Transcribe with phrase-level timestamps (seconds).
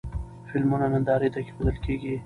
[0.49, 2.17] فلمونه نندارې ته کېښودل کېدل.